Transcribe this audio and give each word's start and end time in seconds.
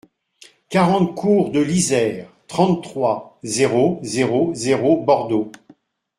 quarante 0.67 1.13
cours 1.15 1.51
de 1.51 1.59
l'Yser, 1.59 2.25
trente-trois, 2.47 3.37
zéro 3.43 3.99
zéro 4.01 4.49
zéro, 4.55 4.97
Bordeaux 5.05 5.51